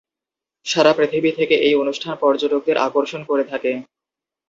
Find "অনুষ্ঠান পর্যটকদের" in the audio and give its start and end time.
1.75-2.77